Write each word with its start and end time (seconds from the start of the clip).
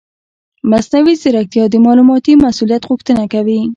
مصنوعي 0.71 1.15
ځیرکتیا 1.21 1.63
د 1.69 1.75
معلوماتي 1.85 2.33
مسؤلیت 2.45 2.83
غوښتنه 2.89 3.23
کوي. 3.33 3.59